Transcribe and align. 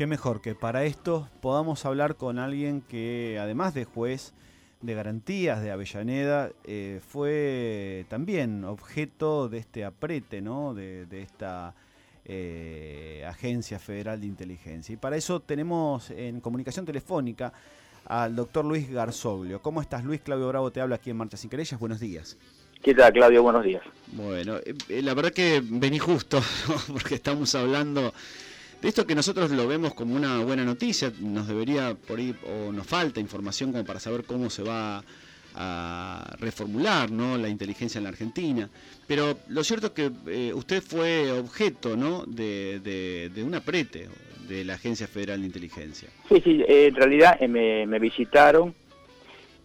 Qué 0.00 0.06
mejor 0.06 0.40
que 0.40 0.54
para 0.54 0.84
esto 0.84 1.28
podamos 1.42 1.84
hablar 1.84 2.16
con 2.16 2.38
alguien 2.38 2.80
que, 2.80 3.38
además 3.38 3.74
de 3.74 3.84
juez 3.84 4.32
de 4.80 4.94
garantías 4.94 5.60
de 5.60 5.72
Avellaneda, 5.72 6.52
eh, 6.64 7.02
fue 7.06 8.06
también 8.08 8.64
objeto 8.64 9.50
de 9.50 9.58
este 9.58 9.84
aprete, 9.84 10.40
¿no? 10.40 10.72
De, 10.72 11.06
esta 11.20 11.74
eh, 12.24 13.26
Agencia 13.28 13.78
Federal 13.78 14.22
de 14.22 14.26
Inteligencia. 14.26 14.94
Y 14.94 14.96
para 14.96 15.18
eso 15.18 15.40
tenemos 15.40 16.10
en 16.10 16.40
comunicación 16.40 16.86
telefónica 16.86 17.52
al 18.06 18.34
doctor 18.34 18.64
Luis 18.64 18.90
Garzoglio. 18.90 19.60
¿Cómo 19.60 19.82
estás, 19.82 20.02
Luis? 20.02 20.22
Claudio 20.22 20.48
Bravo 20.48 20.70
te 20.70 20.80
habla 20.80 20.94
aquí 20.94 21.10
en 21.10 21.18
Marcha 21.18 21.36
Sin 21.36 21.50
Querellas. 21.50 21.78
Buenos 21.78 22.00
días. 22.00 22.38
¿Qué 22.82 22.94
tal, 22.94 23.12
Claudio? 23.12 23.42
Buenos 23.42 23.64
días. 23.64 23.82
Bueno, 24.12 24.56
eh, 24.64 25.02
la 25.02 25.12
verdad 25.12 25.30
que 25.30 25.62
vení 25.62 25.98
justo, 25.98 26.40
porque 26.90 27.16
estamos 27.16 27.54
hablando 27.54 28.14
de 28.80 28.88
esto 28.88 29.06
que 29.06 29.14
nosotros 29.14 29.50
lo 29.50 29.68
vemos 29.68 29.92
como 29.94 30.14
una 30.14 30.38
buena 30.38 30.64
noticia, 30.64 31.12
nos 31.20 31.46
debería 31.46 31.94
por 31.94 32.18
ahí, 32.18 32.34
o 32.46 32.72
nos 32.72 32.86
falta 32.86 33.20
información 33.20 33.72
como 33.72 33.84
para 33.84 34.00
saber 34.00 34.24
cómo 34.24 34.48
se 34.48 34.62
va 34.62 35.02
a 35.54 36.36
reformular 36.38 37.10
¿no? 37.10 37.36
la 37.36 37.48
inteligencia 37.48 37.98
en 37.98 38.04
la 38.04 38.10
Argentina. 38.10 38.70
Pero 39.06 39.38
lo 39.48 39.62
cierto 39.64 39.88
es 39.88 39.92
que 39.92 40.10
eh, 40.28 40.54
usted 40.54 40.82
fue 40.82 41.30
objeto 41.32 41.96
¿no? 41.96 42.24
de, 42.26 42.80
de, 42.80 43.44
un 43.44 43.54
aprete 43.54 44.08
de 44.48 44.64
la 44.64 44.74
Agencia 44.74 45.06
Federal 45.06 45.40
de 45.40 45.46
Inteligencia. 45.46 46.08
Sí, 46.28 46.40
sí, 46.42 46.64
eh, 46.66 46.86
en 46.86 46.94
realidad 46.94 47.36
eh, 47.40 47.48
me, 47.48 47.98
visitaron 47.98 48.74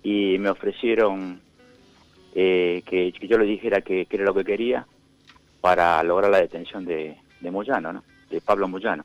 y 0.03 0.37
me 0.39 0.49
ofrecieron 0.49 1.39
que, 2.33 3.13
yo 3.21 3.37
les 3.37 3.47
dijera 3.47 3.79
que, 3.79 4.07
era 4.09 4.25
lo 4.25 4.33
que 4.33 4.43
quería 4.43 4.85
para 5.61 6.03
lograr 6.03 6.29
la 6.31 6.41
detención 6.41 6.83
de, 6.83 7.15
de 7.39 7.51
Moyano, 7.51 7.93
¿no? 7.93 8.03
De 8.29 8.41
Pablo 8.41 8.67
Moyano. 8.67 9.03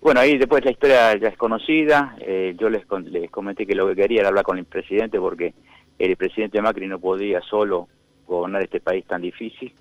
Bueno, 0.00 0.20
ahí 0.20 0.38
después 0.38 0.64
la 0.64 0.70
historia 0.70 1.16
ya 1.16 1.28
es 1.28 1.36
conocida, 1.36 2.16
eh, 2.20 2.54
yo 2.58 2.70
les, 2.70 2.84
les 3.10 3.30
comenté 3.30 3.66
que 3.66 3.74
lo 3.74 3.86
que 3.88 3.96
quería 3.96 4.20
era 4.20 4.28
hablar 4.28 4.44
con 4.44 4.58
el 4.58 4.64
presidente 4.64 5.18
porque 5.18 5.52
el 5.98 6.16
presidente 6.16 6.62
Macri 6.62 6.86
no 6.86 6.98
podía 6.98 7.42
solo 7.42 7.88
gobernar 8.26 8.62
este 8.62 8.80
país 8.80 9.04
tan 9.04 9.20
difícil. 9.20 9.72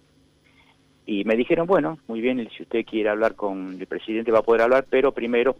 Y 1.05 1.23
me 1.23 1.35
dijeron, 1.35 1.65
bueno, 1.65 1.97
muy 2.07 2.19
bien, 2.19 2.47
si 2.55 2.63
usted 2.63 2.85
quiere 2.85 3.09
hablar 3.09 3.35
con 3.35 3.77
el 3.79 3.87
presidente 3.87 4.31
va 4.31 4.39
a 4.39 4.43
poder 4.43 4.63
hablar, 4.63 4.85
pero 4.89 5.13
primero 5.13 5.55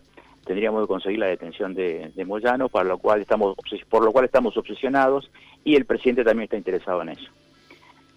tendríamos 0.45 0.84
que 0.84 0.88
conseguir 0.88 1.20
la 1.20 1.28
detención 1.28 1.73
de, 1.73 2.12
Moyano, 2.26 2.70
para 2.70 2.90
lo 2.90 2.98
cual 2.98 3.22
estamos, 3.22 3.56
por 3.90 4.04
lo 4.04 4.12
cual 4.12 4.26
estamos 4.26 4.58
obsesionados 4.58 5.32
y 5.64 5.76
el 5.76 5.86
presidente 5.86 6.23
también 6.23 6.45
está 6.45 6.58
interesado 6.58 7.02
en 7.02 7.10
eso. 7.10 7.32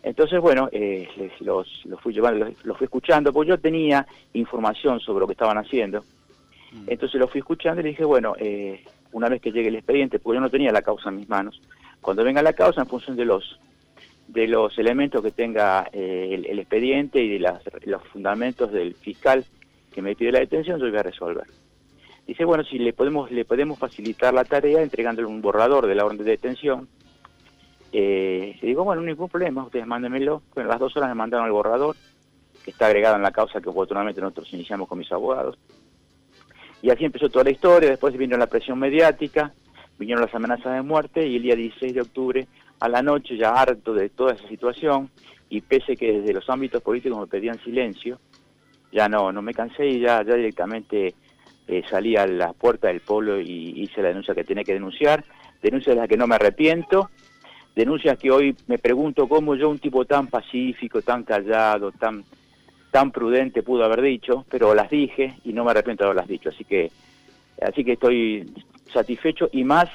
Entonces, 0.03 0.41
bueno, 0.41 0.69
eh, 0.72 1.08
los, 1.41 1.69
fui 2.00 2.12
llevando, 2.12 2.47
los, 2.64 2.77
fui 2.77 2.86
escuchando, 2.86 3.33
porque 3.33 3.50
yo 3.50 3.58
tenía 3.58 4.06
información 4.33 4.98
sobre 4.98 5.20
lo 5.20 5.27
que 5.27 5.34
estaban 5.34 5.59
haciendo. 5.59 6.05
Mm. 6.72 6.84
Entonces 6.89 7.20
lo 7.20 7.28
fui 7.28 7.39
escuchando 7.39 7.81
y 7.81 7.84
le 7.84 7.91
dije, 7.91 8.05
bueno, 8.05 8.34
eh, 8.39 8.83
una 9.12 9.28
vez 9.28 9.41
que 9.41 9.53
llegue 9.53 9.69
el 9.69 9.77
expediente, 9.77 10.19
porque 10.19 10.36
yo 10.36 10.41
no 10.41 10.50
tenía 10.50 10.72
la 10.72 10.83
causa 10.83 11.11
en 11.11 11.17
mis 11.17 11.28
manos, 11.28 11.61
cuando 12.00 12.25
venga 12.25 12.42
la 12.42 12.53
causa, 12.53 12.81
en 12.81 12.89
función 12.89 13.17
de 13.17 13.25
los 13.25 13.59
de 14.28 14.47
los 14.47 14.78
elementos 14.78 15.22
que 15.22 15.31
tenga 15.31 15.89
eh, 15.92 16.42
el, 16.48 16.59
expediente 16.59 17.22
y 17.22 17.39
de 17.39 17.53
los 17.84 18.03
fundamentos 18.05 18.72
del 18.72 18.94
fiscal 18.94 19.44
que 19.92 20.00
me 20.00 20.16
pide 20.16 20.33
la 20.33 20.39
detención, 20.39 20.81
yo 20.81 20.89
voy 20.89 20.98
a 20.98 21.03
resolver. 21.03 21.44
Dice, 22.27 22.44
bueno, 22.44 22.64
si 22.64 22.78
le 22.78 22.94
podemos 22.94 23.31
le 23.31 23.44
podemos 23.44 23.78
facilitar 23.78 24.33
la 24.33 24.44
tarea 24.44 24.81
entregándole 24.81 25.27
un 25.27 25.42
borrador 25.42 25.87
de 25.87 25.94
la 25.94 26.06
orden 26.06 26.19
de 26.19 26.25
detención, 26.25 26.89
eh, 27.93 28.57
le 28.61 28.69
digo, 28.69 28.85
bueno, 28.85 29.03
ningún 29.03 29.29
problema, 29.29 29.65
ustedes 29.65 29.87
mándenmelo. 29.87 30.43
Bueno, 30.55 30.71
las 30.71 30.81
dos 30.81 30.97
horas 30.97 31.11
me 31.11 31.15
mandaron 31.15 31.47
el 31.47 31.53
borrador, 31.53 31.95
que 32.65 32.71
está 32.71 32.87
agregado 32.87 33.17
en 33.17 33.23
la 33.23 33.31
causa 33.31 33.61
que 33.61 33.69
oportunamente 33.69 34.21
nosotros 34.21 34.53
iniciamos 34.53 34.89
con 34.89 34.99
mis 34.99 35.12
abogados. 35.12 35.59
Y 36.81 36.91
así 36.91 37.05
empezó 37.05 37.29
toda 37.29 37.45
la 37.45 37.51
historia, 37.51 37.91
después 37.91 38.17
vino 38.17 38.37
la 38.37 38.47
presión 38.47 38.79
mediática, 38.79 39.53
vinieron 39.99 40.25
las 40.25 40.34
amenazas 40.34 40.75
de 40.75 40.83
muerte 40.83 41.27
y 41.27 41.37
el 41.37 41.43
día 41.43 41.55
16 41.55 41.95
de 41.95 42.01
octubre 42.01 42.49
a 42.81 42.89
la 42.89 43.03
noche, 43.03 43.37
ya 43.37 43.51
harto 43.51 43.95
de 43.95 44.09
toda 44.09 44.33
esa 44.33 44.49
situación, 44.49 45.11
y 45.49 45.61
pese 45.61 45.97
que 45.97 46.21
desde 46.21 46.33
los 46.33 46.49
ámbitos 46.49 46.83
políticos 46.83 47.21
me 47.21 47.27
pedían 47.27 47.62
silencio, 47.62 48.19
ya 48.91 49.09
no, 49.09 49.31
no 49.33 49.43
me 49.43 49.55
cansé 49.55 49.87
y 49.87 50.00
ya, 50.00 50.25
ya 50.25 50.34
directamente 50.34 51.15
eh, 51.69 51.83
salí 51.89 52.16
a 52.16 52.27
la 52.27 52.53
puerta 52.53 52.89
del 52.89 53.00
pueblo 53.00 53.41
y 53.41 53.83
hice 53.83 54.03
la 54.03 54.09
denuncia 54.09 54.34
que 54.34 54.45
tenía 54.45 54.65
que 54.65 54.72
denunciar, 54.72 55.25
denuncia 55.62 55.95
de 55.95 56.00
la 56.00 56.09
que 56.09 56.16
no 56.16 56.27
me 56.27 56.34
arrepiento, 56.34 57.11
denuncias 57.75 58.19
que 58.19 58.31
hoy 58.31 58.56
me 58.66 58.78
pregunto 58.78 59.28
cómo 59.28 59.55
yo, 59.55 59.69
un 59.69 59.78
tipo 59.78 60.05
tan 60.05 60.27
pacífico, 60.27 61.03
tan 61.03 61.25
callado, 61.25 61.93
tan, 61.93 62.25
tan 62.91 63.10
prudente 63.10 63.62
pudo 63.62 63.84
haber 63.84 64.03
dicho, 64.03 64.44
pero 64.50 64.75
las 64.75 64.91
dije 64.91 65.34
y 65.44 65.53
no 65.53 65.65
me 65.65 65.71
arrepiento 65.71 66.05
de 66.05 66.10
haberlas 66.10 66.28
dicho. 66.28 66.50
Así 66.50 66.65
que, 66.65 66.91
así 67.60 67.84
que 67.84 67.93
estoy 67.93 68.53
satisfecho 68.93 69.49
y 69.53 69.65
más 69.65 69.88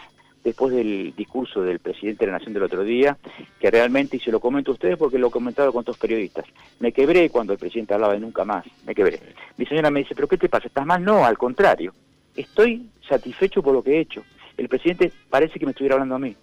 después 0.44 0.74
del 0.74 1.14
discurso 1.16 1.62
del 1.62 1.80
presidente 1.80 2.26
de 2.26 2.32
la 2.32 2.38
Nación 2.38 2.54
del 2.54 2.64
otro 2.64 2.84
día, 2.84 3.18
que 3.60 3.70
realmente, 3.70 4.16
y 4.16 4.20
se 4.22 4.32
lo 4.32 4.40
comento 4.40 4.72
a 4.72 4.76
ustedes 4.76 4.98
porque 4.98 5.20
lo 5.20 5.28
he 5.28 5.32
comentado 5.32 5.74
con 5.74 5.82
otros 5.82 5.98
periodistas, 5.98 6.46
me 6.80 6.94
quebré 6.94 7.30
cuando 7.30 7.52
el 7.52 7.60
presidente 7.60 7.94
hablaba 7.94 8.14
de 8.14 8.22
nunca 8.22 8.46
más, 8.46 8.66
me 8.86 8.96
quebré. 8.96 9.20
Mi 9.58 9.66
señora 9.66 9.92
me 9.92 10.00
dice, 10.00 10.16
pero 10.16 10.28
¿qué 10.28 10.38
te 10.38 10.48
pasa? 10.48 10.68
¿Estás 10.68 10.86
mal? 10.86 11.04
No, 11.04 11.26
al 11.26 11.38
contrario, 11.38 11.94
estoy 12.34 12.90
satisfecho 13.08 13.62
por 13.62 13.74
lo 13.74 13.84
que 13.84 13.98
he 13.98 14.00
hecho. 14.00 14.24
El 14.56 14.70
presidente 14.70 15.12
parece 15.30 15.60
que 15.60 15.66
me 15.66 15.72
estuviera 15.72 15.96
hablando 15.96 16.16
a 16.16 16.20
mí. 16.20 16.36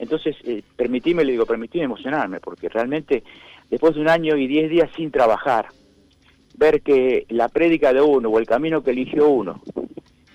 Entonces, 0.00 0.34
eh, 0.44 0.62
permitime, 0.76 1.26
le 1.26 1.32
digo, 1.32 1.44
permitime 1.44 1.84
emocionarme, 1.84 2.40
porque 2.40 2.70
realmente 2.70 3.22
después 3.68 3.94
de 3.94 4.00
un 4.00 4.08
año 4.08 4.34
y 4.34 4.46
diez 4.46 4.70
días 4.70 4.88
sin 4.96 5.10
trabajar, 5.10 5.66
ver 6.56 6.80
que 6.80 7.26
la 7.28 7.50
prédica 7.50 7.92
de 7.92 8.00
uno 8.00 8.30
o 8.30 8.38
el 8.38 8.46
camino 8.46 8.82
que 8.82 8.92
eligió 8.92 9.28
uno 9.28 9.60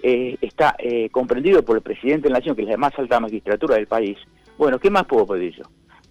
eh, 0.04 0.38
está 0.40 0.76
eh, 0.78 1.10
comprendido 1.10 1.66
por 1.66 1.78
el 1.78 1.82
presidente 1.82 2.28
de 2.28 2.34
la 2.34 2.40
Nación, 2.40 2.56
que 2.56 2.62
es 2.62 2.68
la 2.68 2.78
más 2.78 2.94
alta 3.00 3.20
magistratura 3.20 3.76
del 3.76 3.88
país, 3.88 4.20
bueno, 4.56 4.78
¿qué 4.78 4.92
más 4.92 5.06
puedo 5.08 5.26
pedir 5.26 5.56
yo? 5.56 5.64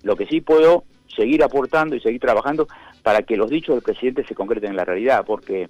Lo 0.03 0.16
que 0.16 0.26
sí 0.26 0.41
puedo 0.41 0.82
seguir 1.14 1.44
aportando 1.44 1.94
y 1.94 2.00
seguir 2.00 2.20
trabajando 2.20 2.66
para 3.04 3.22
que 3.22 3.37
los 3.37 3.48
dichos 3.48 3.76
del 3.76 3.84
presidente 3.84 4.26
se 4.26 4.34
concreten 4.34 4.70
en 4.70 4.76
la 4.76 4.84
realidad, 4.84 5.25
porque 5.25 5.69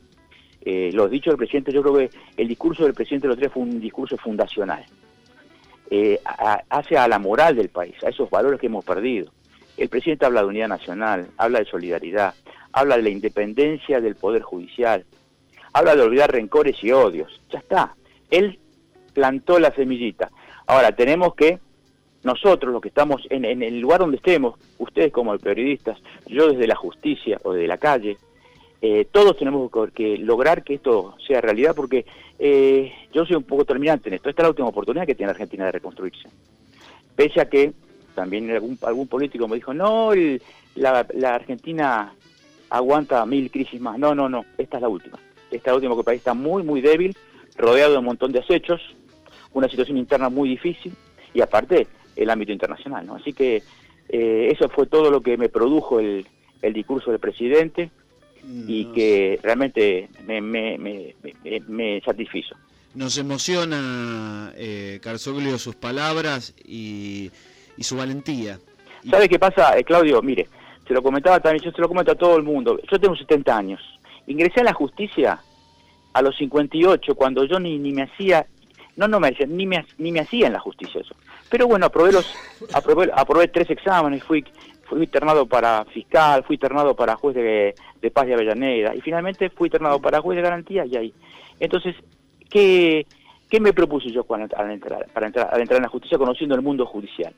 eh, 0.62 0.90
los 0.94 1.10
dichos 1.10 1.32
del 1.32 1.38
presidente, 1.38 1.70
yo 1.70 1.82
creo 1.82 1.98
que 1.98 2.10
el 2.38 2.48
discurso 2.48 2.84
del 2.84 2.94
presidente 2.94 3.28
de 3.28 3.34
los 3.34 3.38
tres 3.38 3.52
fue 3.52 3.62
un 3.62 3.78
discurso 3.78 4.16
fundacional 4.16 4.86
eh, 5.90 6.20
hace 6.68 6.96
a 6.96 7.08
la 7.08 7.18
moral 7.18 7.56
del 7.56 7.68
país, 7.68 7.94
a 8.04 8.08
esos 8.08 8.30
valores 8.30 8.60
que 8.60 8.66
hemos 8.66 8.84
perdido. 8.84 9.30
El 9.76 9.88
presidente 9.88 10.26
habla 10.26 10.42
de 10.42 10.48
unidad 10.48 10.68
nacional, 10.68 11.26
habla 11.36 11.58
de 11.58 11.64
solidaridad, 11.64 12.34
habla 12.72 12.96
de 12.96 13.02
la 13.02 13.10
independencia 13.10 14.00
del 14.00 14.16
Poder 14.16 14.42
Judicial, 14.42 15.04
habla 15.72 15.96
de 15.96 16.02
olvidar 16.02 16.32
rencores 16.32 16.82
y 16.82 16.92
odios. 16.92 17.40
Ya 17.50 17.58
está. 17.58 17.94
Él 18.30 18.58
plantó 19.12 19.58
la 19.58 19.72
semillita. 19.72 20.30
Ahora, 20.66 20.92
tenemos 20.92 21.34
que, 21.34 21.58
nosotros 22.22 22.72
los 22.72 22.80
que 22.80 22.88
estamos 22.88 23.22
en, 23.28 23.44
en 23.44 23.62
el 23.62 23.80
lugar 23.80 24.00
donde 24.00 24.16
estemos, 24.16 24.58
ustedes 24.78 25.12
como 25.12 25.36
periodistas, 25.38 25.98
yo 26.26 26.48
desde 26.50 26.66
la 26.66 26.76
justicia 26.76 27.38
o 27.42 27.52
desde 27.52 27.68
la 27.68 27.78
calle, 27.78 28.16
eh, 28.86 29.06
todos 29.10 29.38
tenemos 29.38 29.70
que 29.94 30.18
lograr 30.18 30.62
que 30.62 30.74
esto 30.74 31.16
sea 31.26 31.40
realidad 31.40 31.74
porque 31.74 32.04
eh, 32.38 32.92
yo 33.14 33.24
soy 33.24 33.36
un 33.36 33.44
poco 33.44 33.64
terminante 33.64 34.10
en 34.10 34.16
esto. 34.16 34.28
Esta 34.28 34.42
es 34.42 34.44
la 34.44 34.50
última 34.50 34.68
oportunidad 34.68 35.06
que 35.06 35.14
tiene 35.14 35.30
Argentina 35.30 35.64
de 35.64 35.72
reconstruirse. 35.72 36.28
Pese 37.16 37.40
a 37.40 37.48
que 37.48 37.72
también 38.14 38.50
algún, 38.50 38.78
algún 38.82 39.08
político 39.08 39.48
me 39.48 39.56
dijo, 39.56 39.72
no, 39.72 40.10
la, 40.74 41.06
Argentina 41.32 42.12
aguanta 42.68 43.24
mil 43.24 43.50
crisis 43.50 43.80
más. 43.80 43.98
No, 43.98 44.14
no, 44.14 44.28
no, 44.28 44.44
esta 44.58 44.76
es 44.76 44.82
la 44.82 44.90
última. 44.90 45.18
Esta 45.50 45.56
es 45.56 45.66
la 45.66 45.74
última, 45.76 45.94
porque 45.94 46.00
el 46.00 46.16
país 46.16 46.18
está 46.18 46.34
muy, 46.34 46.62
muy 46.62 46.82
débil, 46.82 47.16
rodeado 47.56 47.92
de 47.92 47.98
un 48.00 48.04
montón 48.04 48.32
de 48.32 48.40
acechos, 48.40 48.82
una 49.54 49.66
situación 49.66 49.96
interna 49.96 50.28
muy 50.28 50.50
difícil 50.50 50.92
y 51.32 51.40
aparte 51.40 51.86
el 52.16 52.28
ámbito 52.28 52.52
internacional. 52.52 53.06
¿no? 53.06 53.14
Así 53.14 53.32
que 53.32 53.62
eh, 54.10 54.48
eso 54.52 54.68
fue 54.68 54.84
todo 54.84 55.10
lo 55.10 55.22
que 55.22 55.38
me 55.38 55.48
produjo 55.48 56.00
el, 56.00 56.26
el 56.60 56.74
discurso 56.74 57.10
del 57.10 57.18
presidente 57.18 57.90
y 58.66 58.86
que 58.86 59.38
realmente 59.42 60.08
me, 60.26 60.40
me, 60.40 60.78
me, 60.78 61.14
me, 61.68 62.00
satisfizo. 62.02 62.54
Nos 62.94 63.18
emociona, 63.18 64.52
eh, 64.56 65.00
Carzoglio, 65.02 65.58
sus 65.58 65.74
palabras 65.74 66.54
y, 66.64 67.30
y 67.76 67.82
su 67.82 67.96
valentía. 67.96 68.58
¿Sabe 69.10 69.28
qué 69.28 69.38
pasa, 69.38 69.76
eh, 69.76 69.84
Claudio? 69.84 70.22
Mire, 70.22 70.48
se 70.86 70.94
lo 70.94 71.02
comentaba 71.02 71.40
también, 71.40 71.64
yo 71.64 71.72
se 71.72 71.80
lo 71.80 71.88
comento 71.88 72.12
a 72.12 72.14
todo 72.14 72.36
el 72.36 72.42
mundo. 72.42 72.78
Yo 72.90 72.98
tengo 72.98 73.16
70 73.16 73.56
años. 73.56 73.80
Ingresé 74.26 74.60
a 74.60 74.64
la 74.64 74.72
justicia 74.72 75.40
a 76.12 76.22
los 76.22 76.36
58, 76.36 77.14
cuando 77.14 77.44
yo 77.44 77.58
ni, 77.58 77.78
ni 77.78 77.92
me 77.92 78.02
hacía, 78.02 78.46
no, 78.96 79.08
no 79.08 79.18
me 79.18 79.30
decía, 79.30 79.46
ni 79.46 79.66
me, 79.66 79.84
ni 79.98 80.12
me 80.12 80.20
hacía 80.20 80.46
en 80.46 80.52
la 80.52 80.60
justicia 80.60 81.00
eso. 81.00 81.14
Pero 81.50 81.66
bueno, 81.66 81.86
aprobé, 81.86 82.12
los, 82.12 82.32
aprobé, 82.72 83.10
aprobé 83.14 83.48
tres 83.48 83.68
exámenes, 83.70 84.22
fui 84.22 84.44
fui 84.94 85.04
internado 85.04 85.46
para 85.46 85.84
fiscal, 85.86 86.44
fui 86.44 86.54
internado 86.54 86.94
para 86.94 87.16
juez 87.16 87.34
de, 87.34 87.74
paz 88.12 88.26
de 88.26 88.34
Avellaneda 88.34 88.94
y 88.94 89.00
finalmente 89.00 89.50
fui 89.50 89.66
internado 89.66 90.00
para 90.00 90.20
juez 90.20 90.36
de 90.36 90.42
garantía 90.42 90.86
y 90.86 90.96
ahí. 90.96 91.14
Entonces, 91.58 91.96
¿qué, 92.48 93.06
me 93.60 93.72
propuse 93.72 94.10
yo 94.10 94.24
al 94.28 94.70
entrar, 94.70 95.06
para 95.12 95.26
entrar, 95.26 95.48
al 95.52 95.60
entrar 95.60 95.78
en 95.78 95.84
la 95.84 95.88
justicia 95.88 96.18
conociendo 96.18 96.54
el 96.54 96.62
mundo 96.62 96.86
judicial? 96.86 97.32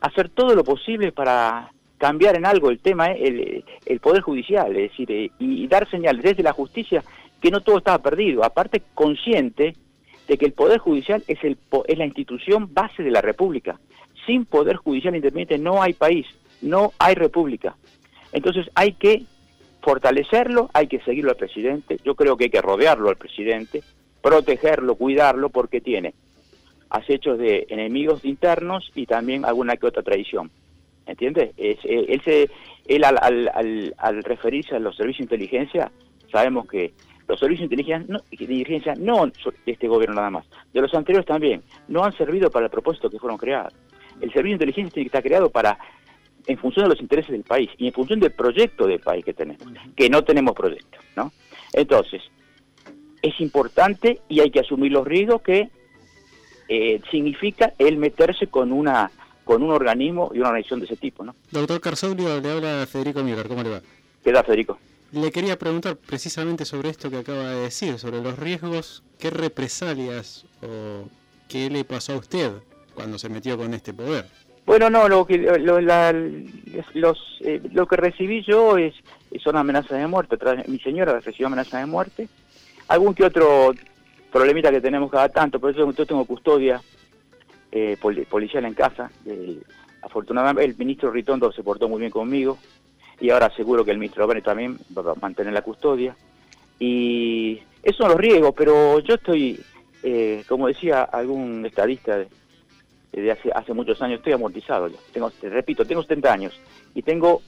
Hacer 0.00 0.28
todo 0.28 0.54
lo 0.54 0.62
posible 0.62 1.10
para 1.10 1.72
cambiar 1.96 2.36
en 2.36 2.46
algo 2.46 2.70
el 2.70 2.78
tema, 2.78 3.08
el, 3.08 3.64
el 3.84 4.00
Poder 4.00 4.22
Judicial, 4.22 4.76
es 4.76 4.90
decir, 4.90 5.10
eh, 5.10 5.30
y, 5.40 5.66
dar 5.66 5.90
señales 5.90 6.22
desde 6.22 6.44
la 6.44 6.52
justicia 6.52 7.02
que 7.40 7.50
no 7.50 7.60
todo 7.60 7.78
estaba 7.78 7.98
perdido, 7.98 8.44
aparte 8.44 8.82
consciente 8.94 9.74
de 10.28 10.38
que 10.38 10.46
el 10.46 10.52
Poder 10.52 10.78
Judicial 10.78 11.24
es, 11.26 11.42
el, 11.42 11.56
es 11.86 11.98
la 11.98 12.06
institución 12.06 12.72
base 12.72 13.02
de 13.02 13.10
la 13.10 13.20
República. 13.20 13.80
Sin 14.26 14.44
Poder 14.44 14.76
Judicial 14.76 15.16
independiente 15.16 15.58
no 15.58 15.82
hay 15.82 15.94
país, 15.94 16.26
no 16.62 16.92
hay 16.98 17.14
República. 17.14 17.76
Entonces 18.32 18.68
hay 18.74 18.92
que 18.92 19.24
fortalecerlo, 19.80 20.70
hay 20.74 20.86
que 20.86 21.00
seguirlo 21.00 21.30
al 21.30 21.36
presidente, 21.36 21.98
yo 22.04 22.14
creo 22.14 22.36
que 22.36 22.44
hay 22.44 22.50
que 22.50 22.60
rodearlo 22.60 23.08
al 23.08 23.16
presidente, 23.16 23.82
protegerlo, 24.22 24.96
cuidarlo, 24.96 25.48
porque 25.48 25.80
tiene 25.80 26.14
acechos 26.90 27.38
de 27.38 27.66
enemigos 27.68 28.24
internos 28.24 28.90
y 28.94 29.06
también 29.06 29.44
alguna 29.44 29.76
que 29.76 29.86
otra 29.86 30.02
traición. 30.02 30.50
¿Entiendes? 31.06 31.52
Eh, 31.56 31.78
él, 31.84 32.20
se, 32.22 32.50
él 32.86 33.04
al, 33.04 33.16
al, 33.18 33.94
al, 33.96 34.22
referirse 34.24 34.76
a 34.76 34.78
los 34.78 34.94
servicios 34.96 35.26
de 35.28 35.36
inteligencia, 35.36 35.90
sabemos 36.30 36.68
que 36.68 36.92
los 37.26 37.40
servicios 37.40 37.68
de 37.68 37.74
inteligencia, 37.74 38.12
no, 38.12 38.18
de 38.18 38.44
inteligencia 38.44 38.94
no 38.94 39.26
de 39.26 39.72
este 39.72 39.88
gobierno 39.88 40.16
nada 40.16 40.30
más, 40.30 40.46
de 40.72 40.82
los 40.82 40.92
anteriores 40.92 41.26
también, 41.26 41.62
no 41.88 42.04
han 42.04 42.14
servido 42.16 42.50
para 42.50 42.66
el 42.66 42.70
propósito 42.70 43.08
que 43.08 43.18
fueron 43.18 43.38
creados. 43.38 43.72
El 44.20 44.32
servicio 44.32 44.58
de 44.58 44.64
inteligencia 44.64 45.02
estar 45.02 45.22
creado 45.22 45.48
para 45.48 45.78
en 46.48 46.58
función 46.58 46.86
de 46.86 46.88
los 46.88 47.00
intereses 47.00 47.30
del 47.30 47.44
país 47.44 47.70
y 47.76 47.86
en 47.86 47.92
función 47.92 48.18
del 48.18 48.32
proyecto 48.32 48.86
del 48.86 49.00
país 49.00 49.24
que 49.24 49.34
tenemos, 49.34 49.62
que 49.94 50.08
no 50.08 50.24
tenemos 50.24 50.54
proyecto, 50.54 50.98
¿no? 51.14 51.30
Entonces, 51.74 52.22
es 53.20 53.38
importante 53.40 54.22
y 54.28 54.40
hay 54.40 54.50
que 54.50 54.60
asumir 54.60 54.90
los 54.90 55.06
riesgos 55.06 55.42
que 55.42 55.68
eh, 56.68 57.00
significa 57.10 57.74
el 57.78 57.98
meterse 57.98 58.48
con 58.48 58.72
una 58.72 59.10
con 59.44 59.62
un 59.62 59.70
organismo 59.70 60.30
y 60.34 60.38
una 60.40 60.48
organización 60.48 60.80
de 60.80 60.86
ese 60.86 60.96
tipo, 60.96 61.24
¿no? 61.24 61.34
Doctor 61.50 61.80
Carzaulio, 61.80 62.38
le 62.40 62.50
habla 62.50 62.86
Federico 62.86 63.22
Miller, 63.22 63.48
¿cómo 63.48 63.62
le 63.62 63.70
va? 63.70 63.80
¿Qué 64.22 64.30
tal, 64.30 64.44
Federico? 64.44 64.78
Le 65.12 65.30
quería 65.30 65.58
preguntar 65.58 65.96
precisamente 65.96 66.66
sobre 66.66 66.90
esto 66.90 67.10
que 67.10 67.16
acaba 67.16 67.50
de 67.50 67.60
decir, 67.60 67.98
sobre 67.98 68.22
los 68.22 68.38
riesgos, 68.38 69.02
qué 69.18 69.30
represalias 69.30 70.44
o 70.62 71.08
qué 71.48 71.70
le 71.70 71.84
pasó 71.84 72.12
a 72.12 72.16
usted 72.16 72.52
cuando 72.94 73.18
se 73.18 73.30
metió 73.30 73.56
con 73.56 73.72
este 73.72 73.94
poder. 73.94 74.26
Bueno, 74.68 74.90
no, 74.90 75.08
lo 75.08 75.24
que 75.24 75.38
lo, 75.38 75.80
los, 75.80 77.18
eh, 77.40 77.58
lo 77.72 77.86
que 77.86 77.96
recibí 77.96 78.42
yo 78.42 78.76
es 78.76 78.92
son 79.42 79.56
amenazas 79.56 79.98
de 79.98 80.06
muerte. 80.06 80.36
Mi 80.66 80.78
señora 80.78 81.18
recibió 81.20 81.46
amenazas 81.46 81.80
de 81.80 81.86
muerte. 81.86 82.28
Algún 82.88 83.14
que 83.14 83.24
otro 83.24 83.72
problemita 84.30 84.70
que 84.70 84.82
tenemos 84.82 85.10
cada 85.10 85.30
tanto, 85.30 85.58
por 85.58 85.70
eso 85.70 85.90
yo 85.90 86.04
tengo 86.04 86.26
custodia 86.26 86.82
eh, 87.72 87.96
policial 88.28 88.66
en 88.66 88.74
casa. 88.74 89.10
afortunadamente 90.02 90.70
el 90.70 90.76
ministro 90.76 91.10
Ritondo 91.10 91.50
se 91.50 91.62
portó 91.62 91.88
muy 91.88 92.00
bien 92.00 92.12
conmigo 92.12 92.58
y 93.22 93.30
ahora 93.30 93.50
seguro 93.56 93.86
que 93.86 93.92
el 93.92 93.98
ministro 93.98 94.26
López 94.26 94.44
también 94.44 94.76
va 94.94 95.12
a 95.12 95.14
mantener 95.14 95.54
la 95.54 95.62
custodia. 95.62 96.14
Y 96.78 97.58
esos 97.82 97.96
son 97.96 98.08
los 98.08 98.18
riesgos, 98.18 98.52
pero 98.54 98.98
yo 98.98 99.14
estoy, 99.14 99.64
eh, 100.02 100.44
como 100.46 100.68
decía 100.68 101.04
algún 101.04 101.64
estadista 101.64 102.18
hace, 103.12 103.50
hace 103.54 103.74
muchos 103.74 104.00
años, 104.02 104.18
estoy 104.18 104.32
amortizado. 104.32 104.90
Tengo, 105.12 105.30
te 105.30 105.48
repito, 105.48 105.84
tengo 105.84 106.02
70 106.02 106.32
años 106.32 106.60
y 106.94 107.02
tengo 107.02 107.42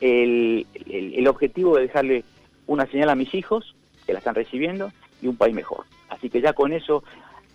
el, 0.00 0.66
el, 0.86 1.26
objetivo 1.28 1.76
de 1.76 1.82
dejarle 1.82 2.24
una 2.66 2.86
señal 2.86 3.10
a 3.10 3.14
mis 3.14 3.32
hijos, 3.34 3.74
que 4.06 4.12
la 4.12 4.18
están 4.18 4.34
recibiendo, 4.34 4.92
y 5.22 5.28
un 5.28 5.36
país 5.36 5.54
mejor. 5.54 5.84
Así 6.08 6.28
que 6.28 6.40
ya 6.40 6.52
con 6.52 6.72
eso 6.72 7.04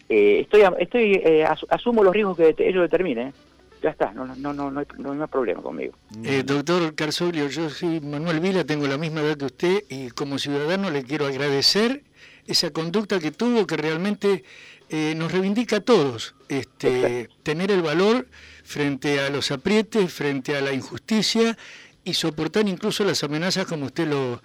eh, 0.08 0.40
estoy, 0.42 0.62
estoy 0.80 1.14
eh, 1.24 1.46
asumo 1.70 2.04
los 2.04 2.14
riesgos 2.14 2.38
que 2.38 2.56
ellos 2.58 2.82
determinen. 2.82 3.34
Ya 3.82 3.92
está, 3.92 4.12
no, 4.12 4.26
no, 4.26 4.54
no, 4.54 4.70
no, 4.72 4.80
hay, 4.82 4.86
no 4.98 5.12
hay 5.12 5.28
problema 5.30 5.62
conmigo. 5.62 5.94
Eh, 6.24 6.44
doctor 6.44 6.94
Carsolio, 6.96 7.48
yo 7.48 7.70
soy 7.70 8.02
Manuel 8.02 8.42
Vila, 8.42 8.66
tengo 8.66 8.88
la 8.88 8.98
misma 8.98 9.22
edad 9.22 9.38
que 9.38 9.46
usted 9.46 9.84
y 9.88 10.10
como 10.10 10.38
ciudadano 10.38 10.90
le 10.90 11.04
quiero 11.04 11.26
agradecer 11.28 12.04
esa 12.46 12.72
conducta 12.72 13.20
que 13.20 13.32
tuvo 13.32 13.66
que 13.66 13.78
realmente 13.78 14.44
nos 14.90 15.32
reivindica 15.32 15.78
a 15.78 15.82
todos. 15.82 16.36
Este, 16.48 17.30
tener 17.44 17.72
el 17.72 17.82
valor 17.82 18.28
frente 18.64 19.20
a 19.20 19.30
los 19.30 19.52
aprietes, 19.52 20.12
frente 20.12 20.56
a 20.56 20.62
la 20.62 20.74
injusticia 20.74 21.58
y 22.04 22.14
soportar 22.14 22.68
incluso 22.68 23.04
las 23.04 23.24
amenazas 23.24 23.66
como 23.66 23.86
usted 23.86 24.08
lo, 24.08 24.42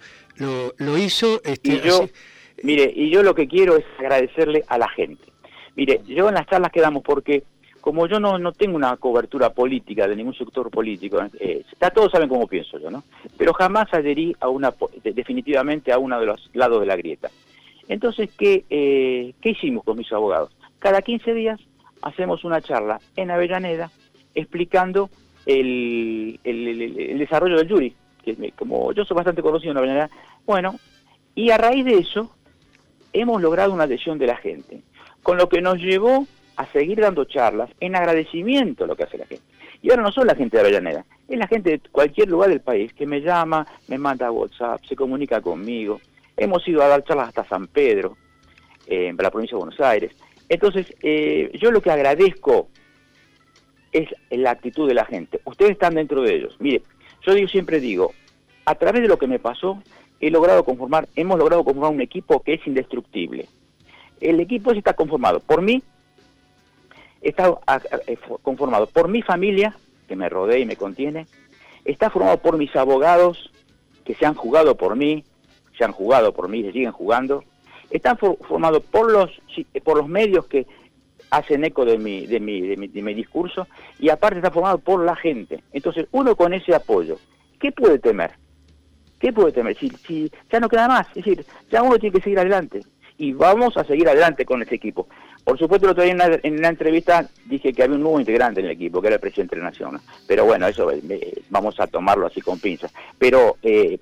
lo, 0.77 0.97
hizo. 0.97 1.41
Este, 1.43 1.81
Mire, 2.63 2.91
y 2.95 3.09
yo 3.09 3.23
lo 3.23 3.35
que 3.35 3.47
quiero 3.47 3.75
es 3.75 3.85
agradecerle 3.99 4.63
a 4.67 4.77
la 4.77 4.89
gente. 4.89 5.23
Mire, 5.75 6.01
yo 6.07 6.29
en 6.29 6.35
las 6.35 6.47
charlas 6.47 6.71
quedamos 6.71 7.03
porque 7.03 7.43
como 7.81 8.07
yo 8.07 8.19
no, 8.19 8.39
no 8.39 8.51
tengo 8.51 8.75
una 8.75 8.97
cobertura 8.97 9.51
política 9.51 10.07
de 10.07 10.15
ningún 10.15 10.33
sector 10.33 10.71
político, 10.71 11.19
eh, 11.39 11.63
todos 11.93 12.11
saben 12.11 12.27
cómo 12.27 12.47
pienso 12.47 12.79
yo, 12.79 12.89
¿no? 12.89 13.03
Pero 13.37 13.53
jamás 13.53 13.93
adherí 13.93 14.35
a 14.39 14.49
una, 14.49 14.73
definitivamente 15.03 15.91
a 15.91 15.99
uno 15.99 16.19
de 16.19 16.25
los 16.25 16.49
lados 16.53 16.79
de 16.79 16.87
la 16.87 16.95
grieta. 16.95 17.29
Entonces, 17.87 18.29
¿qué, 18.37 18.65
eh, 18.69 19.33
¿qué 19.41 19.49
hicimos 19.49 19.83
con 19.83 19.97
mis 19.97 20.11
abogados? 20.11 20.55
Cada 20.79 21.01
15 21.01 21.33
días 21.33 21.59
hacemos 22.01 22.43
una 22.43 22.61
charla 22.61 22.99
en 23.15 23.31
Avellaneda 23.31 23.91
explicando 24.33 25.09
el, 25.45 26.39
el, 26.43 27.17
desarrollo 27.17 27.57
del 27.57 27.69
jury, 27.69 27.95
que 28.23 28.51
como 28.51 28.91
yo 28.91 29.05
soy 29.05 29.15
bastante 29.15 29.41
conocido 29.41 29.71
en 29.71 29.77
Avellaneda, 29.77 30.09
bueno, 30.45 30.75
y 31.35 31.51
a 31.51 31.57
raíz 31.57 31.85
de 31.85 31.97
eso 31.97 32.31
hemos 33.13 33.41
logrado 33.41 33.73
una 33.73 33.83
adhesión 33.83 34.17
de 34.17 34.27
la 34.27 34.37
gente, 34.37 34.81
con 35.23 35.37
lo 35.37 35.47
que 35.49 35.61
nos 35.61 35.77
llevó 35.77 36.27
a 36.57 36.65
seguir 36.67 36.99
dando 37.01 37.25
charlas 37.25 37.69
en 37.79 37.95
agradecimiento 37.95 38.83
a 38.83 38.87
lo 38.87 38.95
que 38.95 39.03
hace 39.03 39.17
la 39.17 39.25
gente. 39.25 39.43
Y 39.81 39.91
ahora 39.91 40.03
no 40.03 40.11
son 40.11 40.27
la 40.27 40.35
gente 40.35 40.57
de 40.57 40.61
Avellaneda, 40.61 41.05
es 41.27 41.37
la 41.37 41.47
gente 41.47 41.71
de 41.71 41.79
cualquier 41.91 42.29
lugar 42.29 42.49
del 42.49 42.61
país 42.61 42.93
que 42.93 43.05
me 43.05 43.21
llama, 43.21 43.67
me 43.87 43.97
manda 43.97 44.31
WhatsApp, 44.31 44.83
se 44.85 44.95
comunica 44.95 45.41
conmigo. 45.41 45.99
Hemos 46.37 46.67
ido 46.67 46.81
a 46.83 46.87
dar 46.87 47.03
charlas 47.03 47.29
hasta 47.29 47.45
San 47.45 47.67
Pedro, 47.67 48.17
en 48.87 49.17
la 49.17 49.31
provincia 49.31 49.55
de 49.55 49.63
Buenos 49.63 49.79
Aires. 49.79 50.11
Entonces, 50.49 50.93
eh, 51.01 51.49
yo 51.59 51.71
lo 51.71 51.81
que 51.81 51.91
agradezco 51.91 52.67
es 53.91 54.09
la 54.29 54.51
actitud 54.51 54.87
de 54.87 54.93
la 54.93 55.05
gente. 55.05 55.39
Ustedes 55.45 55.71
están 55.71 55.95
dentro 55.95 56.21
de 56.21 56.35
ellos. 56.35 56.55
Mire, 56.59 56.81
yo 57.21 57.33
siempre 57.47 57.79
digo, 57.79 58.13
a 58.65 58.75
través 58.75 59.01
de 59.01 59.07
lo 59.07 59.17
que 59.17 59.27
me 59.27 59.39
pasó, 59.39 59.81
he 60.19 60.29
logrado 60.29 60.63
conformar, 60.63 61.07
hemos 61.15 61.37
logrado 61.37 61.63
conformar 61.63 61.91
un 61.91 62.01
equipo 62.01 62.41
que 62.41 62.53
es 62.53 62.67
indestructible. 62.67 63.47
El 64.21 64.39
equipo 64.39 64.71
está 64.71 64.93
conformado 64.93 65.39
por 65.39 65.61
mí, 65.61 65.81
está 67.21 67.57
eh, 68.07 68.17
conformado 68.41 68.87
por 68.87 69.07
mi 69.07 69.21
familia, 69.21 69.75
que 70.07 70.15
me 70.15 70.29
rodea 70.29 70.59
y 70.59 70.65
me 70.65 70.75
contiene, 70.75 71.25
está 71.85 72.09
formado 72.09 72.37
por 72.37 72.57
mis 72.57 72.75
abogados, 72.75 73.51
que 74.03 74.13
se 74.13 74.25
han 74.25 74.35
jugado 74.35 74.75
por 74.75 74.95
mí, 74.95 75.23
se 75.77 75.83
han 75.83 75.91
jugado 75.91 76.33
por 76.33 76.47
mí, 76.47 76.63
se 76.63 76.71
siguen 76.71 76.91
jugando, 76.91 77.43
está 77.89 78.15
formado 78.15 78.81
por 78.81 79.11
los, 79.11 79.29
por 79.83 79.97
los 79.97 80.07
medios 80.07 80.45
que 80.47 80.65
hacen 81.29 81.63
eco 81.63 81.85
de 81.85 81.97
mi, 81.97 82.25
de, 82.27 82.39
mi, 82.39 82.61
de, 82.61 82.77
mi, 82.77 82.87
de 82.87 83.01
mi 83.01 83.13
discurso 83.13 83.67
y 83.99 84.09
aparte 84.09 84.37
está 84.37 84.51
formado 84.51 84.77
por 84.77 85.03
la 85.03 85.15
gente. 85.15 85.63
Entonces, 85.73 86.07
uno 86.11 86.35
con 86.35 86.53
ese 86.53 86.73
apoyo, 86.73 87.17
¿qué 87.59 87.71
puede 87.71 87.99
temer? 87.99 88.31
¿Qué 89.19 89.33
puede 89.33 89.51
temer? 89.51 89.77
Si, 89.77 89.89
si 89.89 90.31
ya 90.51 90.59
no 90.59 90.69
queda 90.69 90.87
más, 90.87 91.07
es 91.09 91.25
decir, 91.25 91.45
ya 91.71 91.81
uno 91.81 91.97
tiene 91.97 92.15
que 92.15 92.23
seguir 92.23 92.39
adelante. 92.39 92.81
Y 93.17 93.31
vamos 93.31 93.77
a 93.77 93.85
seguir 93.85 94.09
adelante 94.09 94.45
con 94.45 94.61
este 94.61 94.75
equipo. 94.75 95.07
Por 95.45 95.59
supuesto, 95.59 95.85
el 95.85 95.91
otro 95.91 96.03
día 96.03 96.13
en 96.13 96.21
una, 96.21 96.39
en 96.41 96.57
una 96.57 96.69
entrevista 96.69 97.29
dije 97.45 97.71
que 97.71 97.83
había 97.83 97.95
un 97.95 98.01
nuevo 98.01 98.19
integrante 98.19 98.61
en 98.61 98.65
el 98.65 98.71
equipo, 98.71 98.99
que 98.99 99.07
era 99.07 99.17
el 99.17 99.21
presidente 99.21 99.55
de 99.55 99.61
la 99.61 99.69
Nación. 99.69 100.01
Pero 100.27 100.43
bueno, 100.43 100.67
eso 100.67 100.91
eh, 100.91 101.43
vamos 101.51 101.79
a 101.79 101.85
tomarlo 101.85 102.25
así 102.25 102.41
con 102.41 102.59
pinzas. 102.59 102.91
Pero 103.19 103.57
eh, 103.61 103.99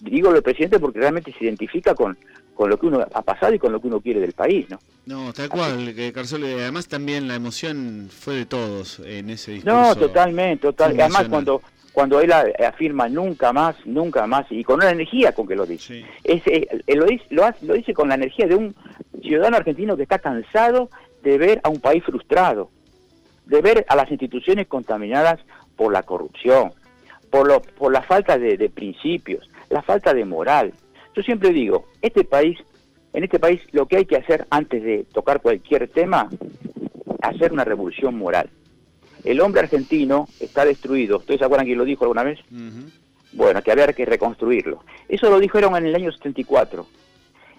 digo 0.00 0.32
lo 0.32 0.40
presidente 0.40 0.80
porque 0.80 0.98
realmente 0.98 1.34
se 1.38 1.44
identifica 1.44 1.94
con, 1.94 2.16
con 2.54 2.70
lo 2.70 2.78
que 2.78 2.86
uno 2.86 3.06
ha 3.12 3.22
pasado 3.22 3.52
y 3.52 3.58
con 3.58 3.72
lo 3.72 3.80
que 3.80 3.88
uno 3.88 4.00
quiere 4.00 4.20
del 4.20 4.32
país, 4.32 4.70
¿no? 4.70 4.80
No, 5.04 5.32
tal 5.34 5.50
cual, 5.50 5.94
que 5.94 6.12
Además 6.16 6.88
también 6.88 7.28
la 7.28 7.34
emoción 7.34 8.08
fue 8.10 8.34
de 8.34 8.46
todos 8.46 8.98
en 9.00 9.28
ese 9.30 9.52
discurso. 9.52 9.76
No, 9.76 9.94
totalmente, 9.94 10.62
total. 10.62 10.98
Además 10.98 11.28
cuando 11.28 11.62
cuando 11.96 12.20
él 12.20 12.30
afirma 12.30 13.08
nunca 13.08 13.54
más, 13.54 13.74
nunca 13.86 14.26
más, 14.26 14.44
y 14.50 14.62
con 14.62 14.76
una 14.76 14.90
energía 14.90 15.32
con 15.32 15.48
que 15.48 15.56
lo 15.56 15.64
dice. 15.64 16.04
Eh, 16.24 16.68
lo, 16.88 17.06
dice 17.06 17.24
lo, 17.30 17.72
dice 17.72 17.94
con 17.94 18.10
la 18.10 18.16
energía 18.16 18.46
de 18.46 18.54
un 18.54 18.74
ciudadano 19.22 19.56
argentino 19.56 19.96
que 19.96 20.02
está 20.02 20.18
cansado 20.18 20.90
de 21.22 21.38
ver 21.38 21.60
a 21.64 21.68
un 21.68 21.80
país 21.80 22.04
frustrado, 22.04 22.70
de 23.46 23.60
ver 23.60 23.84
a 23.88 23.96
las 23.96 24.10
instituciones 24.10 24.66
contaminadas 24.66 25.40
por 25.76 25.92
la 25.92 26.02
corrupción, 26.02 26.72
por, 27.30 27.46
lo, 27.46 27.60
por 27.60 27.92
la 27.92 28.02
falta 28.02 28.38
de, 28.38 28.56
de 28.56 28.70
principios, 28.70 29.48
la 29.70 29.82
falta 29.82 30.14
de 30.14 30.24
moral. 30.24 30.72
Yo 31.14 31.22
siempre 31.22 31.50
digo, 31.50 31.86
este 32.02 32.24
país, 32.24 32.58
en 33.12 33.24
este 33.24 33.38
país 33.38 33.60
lo 33.72 33.86
que 33.86 33.98
hay 33.98 34.04
que 34.04 34.16
hacer 34.16 34.46
antes 34.50 34.82
de 34.82 35.04
tocar 35.12 35.40
cualquier 35.40 35.88
tema, 35.88 36.28
hacer 37.22 37.52
una 37.52 37.64
revolución 37.64 38.16
moral 38.16 38.50
el 39.26 39.40
hombre 39.40 39.60
argentino 39.60 40.28
está 40.40 40.64
destruido. 40.64 41.18
¿Ustedes 41.18 41.40
se 41.40 41.44
acuerdan 41.44 41.66
quién 41.66 41.78
lo 41.78 41.84
dijo 41.84 42.04
alguna 42.04 42.22
vez? 42.22 42.38
Bueno, 43.32 43.60
que 43.60 43.72
había 43.72 43.92
que 43.92 44.06
reconstruirlo. 44.06 44.84
Eso 45.08 45.28
lo 45.28 45.40
dijeron 45.40 45.76
en 45.76 45.86
el 45.86 45.94
año 45.94 46.12
74. 46.12 46.86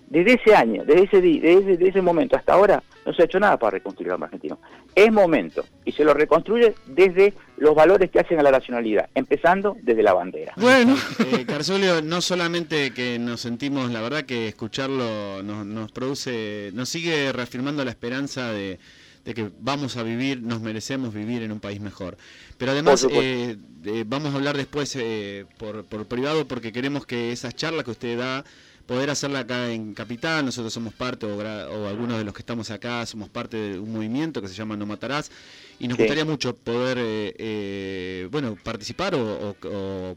Desde 0.09 0.35
ese 0.35 0.55
año, 0.55 0.83
desde 0.85 1.03
ese, 1.03 1.21
desde, 1.21 1.61
desde 1.63 1.89
ese 1.89 2.01
momento 2.01 2.37
hasta 2.37 2.53
ahora, 2.53 2.81
no 3.05 3.13
se 3.13 3.21
ha 3.21 3.25
hecho 3.25 3.39
nada 3.39 3.57
para 3.57 3.71
reconstruir 3.71 4.11
el 4.13 4.23
argentino. 4.23 4.59
Es 4.95 5.11
momento, 5.11 5.65
y 5.83 5.91
se 5.91 6.03
lo 6.03 6.13
reconstruye 6.13 6.75
desde 6.85 7.33
los 7.57 7.75
valores 7.75 8.09
que 8.09 8.19
hacen 8.19 8.39
a 8.39 8.43
la 8.43 8.51
nacionalidad, 8.51 9.09
empezando 9.15 9.75
desde 9.81 10.03
la 10.03 10.13
bandera. 10.13 10.53
Bueno, 10.55 10.95
eh, 11.19 11.45
Carzolio, 11.45 12.01
no 12.01 12.21
solamente 12.21 12.91
que 12.91 13.19
nos 13.19 13.41
sentimos, 13.41 13.91
la 13.91 14.01
verdad 14.01 14.23
que 14.23 14.47
escucharlo 14.47 15.43
nos, 15.43 15.65
nos 15.65 15.91
produce, 15.91 16.71
nos 16.73 16.87
sigue 16.87 17.31
reafirmando 17.33 17.83
la 17.83 17.91
esperanza 17.91 18.51
de, 18.51 18.79
de 19.27 19.33
que 19.33 19.49
vamos 19.59 19.97
a 19.97 20.03
vivir, 20.03 20.41
nos 20.41 20.61
merecemos 20.61 21.13
vivir 21.13 21.43
en 21.43 21.51
un 21.51 21.59
país 21.59 21.81
mejor. 21.81 22.15
Pero 22.57 22.71
además 22.71 23.05
eh, 23.11 23.57
vamos 24.05 24.33
a 24.33 24.37
hablar 24.37 24.55
después 24.55 24.95
eh, 24.95 25.45
por, 25.57 25.83
por 25.83 26.07
privado 26.07 26.47
porque 26.47 26.71
queremos 26.71 27.05
que 27.05 27.33
esas 27.33 27.53
charlas 27.53 27.83
que 27.83 27.91
usted 27.91 28.17
da 28.17 28.45
poder 28.87 29.09
hacerla 29.11 29.39
acá 29.39 29.69
en 29.69 29.93
Capital. 29.93 30.45
Nosotros 30.45 30.73
somos 30.73 30.93
parte, 30.93 31.25
o, 31.27 31.87
algunos 31.87 32.17
de 32.17 32.23
los 32.23 32.33
que 32.33 32.41
estamos 32.41 32.71
acá, 32.71 33.05
somos 33.05 33.29
parte 33.29 33.57
de 33.57 33.79
un 33.79 33.93
movimiento 33.93 34.41
que 34.41 34.47
se 34.47 34.55
llama 34.55 34.75
No 34.75 34.87
Matarás. 34.87 35.29
Y 35.79 35.87
nos 35.87 35.97
gustaría 35.97 36.25
mucho 36.25 36.55
poder, 36.55 36.97
eh, 36.97 37.33
eh, 37.37 38.27
bueno, 38.31 38.57
participar 38.61 39.13
o, 39.15 39.55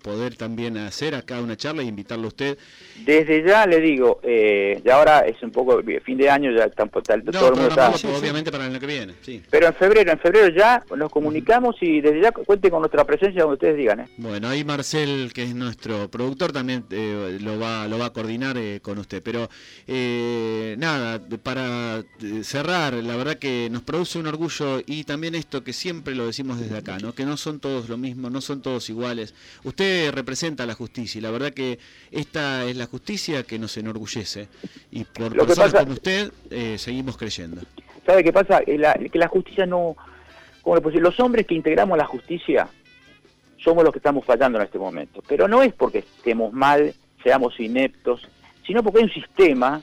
poder 0.02 0.34
también 0.36 0.78
hacer 0.78 1.14
acá 1.14 1.40
una 1.40 1.56
charla 1.56 1.82
e 1.82 1.84
invitarlo 1.84 2.24
a 2.24 2.28
usted. 2.28 2.58
Desde 3.04 3.44
ya 3.46 3.66
le 3.66 3.80
digo, 3.80 4.20
eh, 4.22 4.80
ya 4.84 4.96
ahora 4.96 5.20
es 5.20 5.42
un 5.42 5.50
poco 5.50 5.82
fin 6.02 6.16
de 6.16 6.30
año, 6.30 6.50
ya 6.50 6.68
tampoco 6.70 7.14
no, 7.24 7.32
todo 7.32 7.48
el 7.48 7.54
mundo 7.56 7.68
está... 7.68 7.90
obviamente 7.90 8.50
para 8.50 8.64
el 8.64 8.70
año 8.70 8.80
que 8.80 8.86
viene, 8.86 9.14
sí. 9.20 9.42
Pero 9.50 9.66
en 9.66 9.74
febrero, 9.74 10.12
en 10.12 10.18
febrero 10.18 10.48
ya 10.48 10.82
nos 10.96 11.10
comunicamos 11.10 11.76
y 11.80 12.00
desde 12.00 12.22
ya 12.22 12.32
cuente 12.32 12.70
con 12.70 12.80
nuestra 12.80 13.04
presencia 13.04 13.42
donde 13.42 13.54
ustedes 13.54 13.76
digan. 13.76 14.00
¿eh? 14.00 14.08
Bueno, 14.16 14.48
ahí 14.48 14.64
Marcel, 14.64 15.32
que 15.34 15.42
es 15.42 15.54
nuestro 15.54 16.10
productor, 16.10 16.52
también 16.52 16.84
lo 16.90 17.58
va 17.58 17.86
lo 17.86 17.98
va 17.98 18.06
a 18.06 18.12
coordinar 18.12 18.56
con 18.80 18.98
usted. 18.98 19.22
Pero 19.22 19.48
nada, 19.86 21.20
para 21.42 22.02
cerrar, 22.42 22.94
la 22.94 23.16
verdad 23.16 23.36
que 23.36 23.68
nos 23.70 23.82
produce 23.82 24.18
un 24.18 24.26
orgullo 24.26 24.82
y 24.86 25.04
también 25.04 25.34
esto 25.50 25.64
que 25.64 25.73
siempre 25.73 26.14
lo 26.14 26.26
decimos 26.26 26.61
desde 26.61 26.78
acá, 26.78 26.99
¿no? 27.00 27.12
que 27.12 27.25
no 27.25 27.37
son 27.37 27.59
todos 27.59 27.88
lo 27.88 27.97
mismo, 27.97 28.30
no 28.30 28.40
son 28.40 28.62
todos 28.62 28.88
iguales. 28.88 29.35
Usted 29.64 30.12
representa 30.12 30.64
la 30.64 30.75
justicia 30.75 31.19
y 31.19 31.23
la 31.23 31.33
verdad 31.33 31.50
que 31.50 31.80
esta 32.12 32.64
es 32.66 32.76
la 32.76 32.87
justicia 32.87 33.42
que 33.42 33.59
nos 33.59 33.76
enorgullece 33.76 34.47
y 34.92 35.02
por 35.02 35.37
personas 35.37 35.75
como 35.75 35.95
usted 35.95 36.30
eh, 36.52 36.78
seguimos 36.78 37.16
creyendo. 37.16 37.62
¿Sabe 38.07 38.23
qué 38.23 38.33
pasa? 38.33 38.61
Que 38.61 38.78
la, 38.78 38.95
que 38.95 39.19
la 39.19 39.26
justicia 39.26 39.66
no... 39.66 39.97
Como 40.62 40.78
los 40.88 41.19
hombres 41.19 41.49
que 41.49 41.57
integramos 41.57 41.99
la 41.99 42.07
justicia 42.07 42.69
somos 43.57 43.83
los 43.83 43.92
que 43.92 43.99
estamos 43.99 44.25
fallando 44.25 44.57
en 44.59 44.66
este 44.66 44.78
momento. 44.78 45.21
Pero 45.26 45.49
no 45.49 45.64
es 45.64 45.73
porque 45.73 45.99
estemos 45.99 46.52
mal, 46.52 46.95
seamos 47.25 47.59
ineptos, 47.59 48.28
sino 48.64 48.85
porque 48.85 49.00
hay 49.00 49.04
un 49.07 49.12
sistema, 49.12 49.83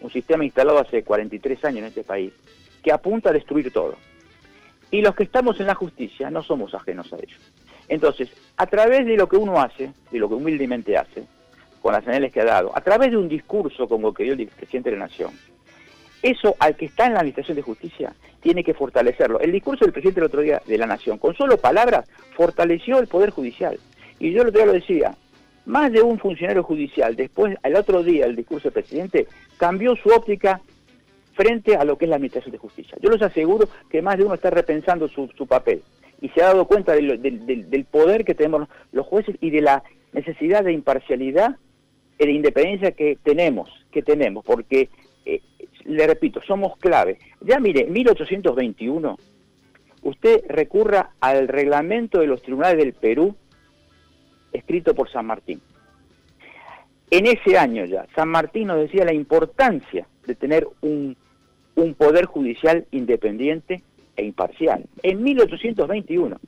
un 0.00 0.10
sistema 0.10 0.46
instalado 0.46 0.78
hace 0.78 1.02
43 1.02 1.62
años 1.66 1.78
en 1.80 1.84
este 1.84 2.04
país, 2.04 2.32
que 2.82 2.90
apunta 2.90 3.28
a 3.28 3.32
destruir 3.34 3.70
todo. 3.70 3.96
Y 4.90 5.02
los 5.02 5.14
que 5.14 5.24
estamos 5.24 5.58
en 5.60 5.66
la 5.66 5.74
justicia 5.74 6.30
no 6.30 6.42
somos 6.42 6.74
ajenos 6.74 7.12
a 7.12 7.16
ello. 7.16 7.36
Entonces, 7.88 8.30
a 8.56 8.66
través 8.66 9.06
de 9.06 9.16
lo 9.16 9.28
que 9.28 9.36
uno 9.36 9.60
hace, 9.60 9.92
de 10.10 10.18
lo 10.18 10.28
que 10.28 10.34
humildemente 10.34 10.96
hace, 10.96 11.24
con 11.82 11.92
las 11.92 12.04
señales 12.04 12.32
que 12.32 12.40
ha 12.40 12.44
dado, 12.44 12.72
a 12.74 12.80
través 12.80 13.10
de 13.10 13.16
un 13.16 13.28
discurso 13.28 13.86
como 13.86 14.08
el 14.08 14.14
que 14.14 14.24
dio 14.24 14.32
el 14.32 14.46
presidente 14.46 14.90
de 14.90 14.96
la 14.96 15.06
Nación, 15.06 15.32
eso 16.22 16.56
al 16.58 16.76
que 16.76 16.86
está 16.86 17.06
en 17.06 17.12
la 17.12 17.20
Administración 17.20 17.56
de 17.56 17.62
Justicia 17.62 18.14
tiene 18.40 18.64
que 18.64 18.72
fortalecerlo. 18.72 19.40
El 19.40 19.52
discurso 19.52 19.84
del 19.84 19.92
presidente 19.92 20.20
el 20.20 20.26
otro 20.26 20.40
día 20.40 20.62
de 20.66 20.78
la 20.78 20.86
Nación, 20.86 21.18
con 21.18 21.34
solo 21.34 21.58
palabras, 21.58 22.08
fortaleció 22.34 22.98
el 22.98 23.06
Poder 23.06 23.30
Judicial. 23.30 23.78
Y 24.18 24.32
yo 24.32 24.42
el 24.42 24.48
otro 24.48 24.60
día 24.60 24.66
lo 24.66 24.72
decía, 24.72 25.14
más 25.66 25.92
de 25.92 26.02
un 26.02 26.18
funcionario 26.18 26.62
judicial, 26.62 27.16
después, 27.16 27.56
al 27.62 27.76
otro 27.76 28.02
día, 28.02 28.26
el 28.26 28.36
discurso 28.36 28.64
del 28.70 28.82
presidente, 28.82 29.26
cambió 29.56 29.96
su 29.96 30.08
óptica 30.08 30.60
frente 31.34 31.76
a 31.76 31.84
lo 31.84 31.98
que 31.98 32.06
es 32.06 32.08
la 32.08 32.16
Administración 32.16 32.52
de 32.52 32.58
Justicia. 32.58 32.96
Yo 33.00 33.10
les 33.10 33.22
aseguro 33.22 33.68
que 33.90 34.02
más 34.02 34.16
de 34.16 34.24
uno 34.24 34.34
está 34.34 34.50
repensando 34.50 35.08
su, 35.08 35.46
papel 35.46 35.82
y 36.20 36.28
se 36.30 36.42
ha 36.42 36.46
dado 36.46 36.66
cuenta 36.66 36.92
del, 36.92 37.86
poder 37.90 38.24
que 38.24 38.34
tenemos 38.34 38.68
los 38.92 39.06
jueces 39.06 39.36
y 39.40 39.50
de 39.50 39.60
la 39.60 39.82
necesidad 40.12 40.64
de 40.64 40.72
imparcialidad 40.72 41.56
y 42.18 42.26
de 42.26 42.32
independencia 42.32 42.92
que 42.92 43.18
tenemos, 43.22 43.68
que 43.90 44.02
tenemos, 44.02 44.44
porque, 44.44 44.88
eh, 45.26 45.40
le 45.84 46.06
repito, 46.06 46.40
somos 46.46 46.76
clave. 46.78 47.18
Ya 47.40 47.58
mire, 47.58 47.84
1821, 47.86 49.18
usted 50.02 50.44
recurra 50.48 51.10
al 51.20 51.48
reglamento 51.48 52.20
de 52.20 52.28
los 52.28 52.42
tribunales 52.42 52.78
del 52.78 52.94
Perú, 52.94 53.34
escrito 54.52 54.94
por 54.94 55.10
San 55.10 55.26
Martín. 55.26 55.60
En 57.10 57.26
ese 57.26 57.58
año 57.58 57.84
ya, 57.84 58.06
San 58.14 58.28
Martín 58.28 58.68
nos 58.68 58.78
decía 58.78 59.04
la 59.04 59.12
importancia 59.12 60.06
de 60.26 60.34
tener 60.34 60.66
un 60.80 61.16
un 61.76 61.94
poder 61.94 62.26
judicial 62.26 62.86
independiente 62.90 63.82
e 64.16 64.24
imparcial. 64.24 64.84
En 65.02 65.22
1821. 65.22 66.38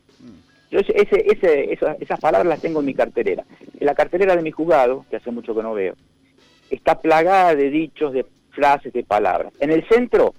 Yo 0.71 0.80
ese, 0.80 1.25
ese, 1.30 1.73
esas, 1.73 2.21
palabras 2.21 2.49
las 2.49 2.61
tengo 2.61 2.80
en 2.80 2.87
mi 2.87 2.95
cartelera. 2.95 3.45
En 3.78 3.87
la 3.87 3.95
cartelera 3.95 4.35
de 4.35 4.42
mi 4.42 4.50
juzgado, 4.50 5.04
que 5.09 5.16
hace 5.16 5.30
mucho 5.30 5.54
que 5.54 5.62
no 5.62 5.75
veo, 5.75 5.95
está 6.71 7.00
plagada 7.00 7.54
de 7.54 7.71
dichos, 7.71 8.12
de 8.12 8.26
frases, 8.50 8.92
de 8.92 9.04
palabras. 9.04 9.52
En 9.61 9.71
el 9.71 9.87
centro 9.87 10.35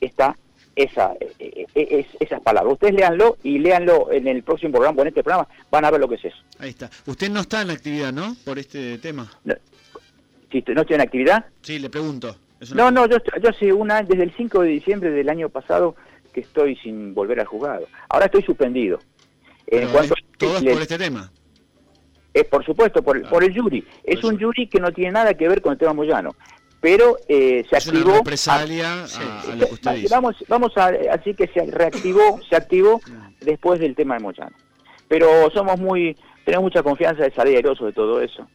está 0.00 0.36
esa, 0.74 1.14
e, 1.20 1.66
e, 1.74 1.80
e, 1.80 2.06
esas 2.20 2.40
palabras. 2.40 2.72
Ustedes 2.72 2.94
léanlo 2.94 3.36
y 3.42 3.58
léanlo 3.58 4.10
en 4.12 4.26
el 4.26 4.42
próximo 4.42 4.72
programa, 4.72 4.98
o 4.98 5.02
en 5.02 5.08
este 5.08 5.22
programa, 5.22 5.48
van 5.70 5.84
a 5.84 5.90
ver 5.90 6.00
lo 6.00 6.08
que 6.08 6.16
es 6.16 6.24
eso. 6.24 6.38
Ahí 6.58 6.70
está. 6.70 6.90
Usted 7.06 7.30
no 7.30 7.40
está 7.40 7.62
en 7.62 7.70
actividad, 7.70 8.12
¿no? 8.12 8.36
Por 8.44 8.58
este 8.58 8.98
tema. 8.98 9.30
No, 9.44 9.54
¿No 10.50 10.80
estoy 10.80 10.94
en 10.94 11.00
actividad? 11.00 11.44
Sí, 11.62 11.78
le 11.78 11.90
pregunto. 11.90 12.34
No, 12.74 12.90
no, 12.90 13.06
yo, 13.06 13.18
yo 13.40 13.50
hace 13.50 13.72
una, 13.72 14.02
desde 14.02 14.24
el 14.24 14.34
5 14.36 14.62
de 14.62 14.68
diciembre 14.68 15.10
del 15.10 15.28
año 15.28 15.48
pasado 15.48 15.94
que 16.32 16.40
estoy 16.40 16.76
sin 16.76 17.14
volver 17.14 17.40
al 17.40 17.46
juzgado. 17.46 17.86
Ahora 18.08 18.26
estoy 18.26 18.42
suspendido. 18.42 18.98
En 19.66 19.88
cuanto 19.88 20.14
¿Todo 20.36 20.60
por 20.60 20.82
este 20.82 20.98
tema? 20.98 21.30
Es 22.32 22.44
por 22.44 22.64
supuesto, 22.64 23.02
por, 23.02 23.28
por 23.28 23.44
el 23.44 23.58
jury. 23.58 23.84
Es 24.04 24.22
un 24.24 24.38
jury 24.38 24.68
que 24.68 24.80
no 24.80 24.92
tiene 24.92 25.12
nada 25.12 25.34
que 25.34 25.48
ver 25.48 25.60
con 25.60 25.72
el 25.72 25.78
tema 25.78 25.92
Moyano. 25.92 26.34
Pero 26.80 27.16
eh, 27.28 27.64
se 27.68 27.76
es 27.76 27.88
activó. 27.88 28.10
Una 28.10 28.18
represalia 28.18 29.04
a, 29.04 29.54
lo 29.56 29.66
que 29.66 29.74
usted 29.74 29.94
dice. 29.96 30.14
Vamos, 30.14 30.36
vamos 30.48 30.76
a, 30.76 30.92
así 31.12 31.34
que 31.34 31.48
se 31.48 31.66
reactivó, 31.66 32.40
se 32.48 32.56
activó 32.56 33.00
después 33.40 33.80
del 33.80 33.94
tema 33.94 34.14
de 34.14 34.20
Moyano. 34.20 34.56
Pero 35.08 35.50
somos 35.52 35.78
muy, 35.80 36.16
tenemos 36.44 36.64
mucha 36.64 36.82
confianza 36.82 37.24
de 37.24 37.32
salir 37.32 37.56
airosos 37.56 37.86
de 37.86 37.92
todo 37.92 38.20
eso 38.20 38.46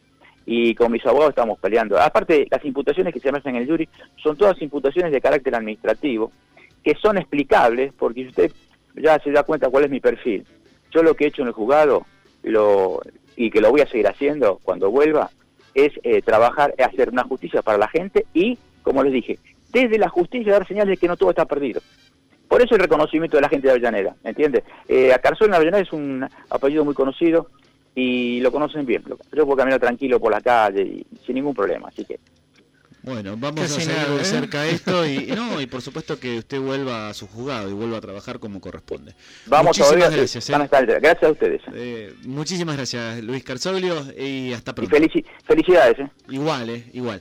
y 0.46 0.74
con 0.74 0.92
mis 0.92 1.04
abogados 1.06 1.30
estamos 1.30 1.58
peleando. 1.58 1.98
Aparte, 1.98 2.46
las 2.50 2.64
imputaciones 2.64 3.12
que 3.12 3.20
se 3.20 3.28
hacen 3.28 3.56
en 3.56 3.62
el 3.62 3.68
jury 3.68 3.88
son 4.16 4.36
todas 4.36 4.60
imputaciones 4.60 5.12
de 5.12 5.20
carácter 5.20 5.54
administrativo, 5.54 6.32
que 6.82 6.94
son 6.96 7.18
explicables, 7.18 7.92
porque 7.98 8.22
si 8.22 8.28
usted 8.28 8.52
ya 8.96 9.18
se 9.18 9.32
da 9.32 9.42
cuenta 9.42 9.70
cuál 9.70 9.84
es 9.84 9.90
mi 9.90 10.00
perfil. 10.00 10.46
Yo 10.90 11.02
lo 11.02 11.14
que 11.14 11.24
he 11.24 11.28
hecho 11.28 11.42
en 11.42 11.48
el 11.48 11.54
juzgado, 11.54 12.06
lo, 12.42 13.00
y 13.36 13.50
que 13.50 13.60
lo 13.60 13.70
voy 13.70 13.80
a 13.80 13.88
seguir 13.88 14.06
haciendo 14.06 14.60
cuando 14.62 14.90
vuelva, 14.90 15.30
es 15.74 15.92
eh, 16.02 16.22
trabajar, 16.22 16.74
hacer 16.78 17.08
una 17.08 17.24
justicia 17.24 17.62
para 17.62 17.78
la 17.78 17.88
gente 17.88 18.26
y, 18.32 18.58
como 18.82 19.02
les 19.02 19.12
dije, 19.12 19.38
desde 19.72 19.98
la 19.98 20.08
justicia 20.08 20.52
dar 20.52 20.68
señales 20.68 20.90
de 20.90 20.96
que 20.96 21.08
no 21.08 21.16
todo 21.16 21.30
está 21.30 21.46
perdido. 21.46 21.80
Por 22.48 22.62
eso 22.62 22.74
el 22.74 22.82
reconocimiento 22.82 23.36
de 23.36 23.40
la 23.40 23.48
gente 23.48 23.66
de 23.66 23.72
Avellaneda, 23.72 24.14
¿entiende? 24.22 24.62
Eh, 24.86 25.12
Acarzón 25.12 25.48
en 25.48 25.54
Avellaneda 25.54 25.82
es 25.82 25.92
un 25.92 26.24
apellido 26.50 26.84
muy 26.84 26.94
conocido, 26.94 27.48
y 27.94 28.40
lo 28.40 28.50
conocen 28.50 28.86
bien. 28.86 29.02
Yo 29.32 29.44
puedo 29.44 29.56
caminar 29.56 29.80
tranquilo 29.80 30.20
por 30.20 30.32
la 30.32 30.40
calle 30.40 30.82
y 30.82 31.06
sin 31.24 31.36
ningún 31.36 31.54
problema, 31.54 31.88
así 31.88 32.04
que 32.04 32.18
bueno, 33.04 33.36
vamos 33.36 33.64
a 33.64 33.68
seguir 33.68 33.94
de 33.94 34.22
¿eh? 34.22 34.24
cerca 34.24 34.66
esto 34.66 35.06
y, 35.06 35.26
no, 35.36 35.60
y 35.60 35.66
por 35.66 35.82
supuesto 35.82 36.18
que 36.18 36.38
usted 36.38 36.58
vuelva 36.58 37.10
a 37.10 37.14
su 37.14 37.26
juzgado 37.26 37.68
y 37.68 37.74
vuelva 37.74 37.98
a 37.98 38.00
trabajar 38.00 38.38
como 38.38 38.62
corresponde. 38.62 39.12
Vamos 39.44 39.78
muchísimas 39.78 40.10
a 40.10 40.16
gracias. 40.16 40.48
¿eh? 40.48 41.00
Gracias 41.02 41.22
a 41.22 41.30
ustedes. 41.30 41.60
Eh, 41.74 42.14
muchísimas 42.24 42.76
gracias, 42.76 43.22
Luis 43.22 43.44
Carzoglio, 43.44 43.94
y 44.18 44.54
hasta 44.54 44.74
pronto. 44.74 44.96
Y 44.96 45.24
felicidades. 45.46 45.98
Igual, 46.30 46.82
igual. 46.94 47.20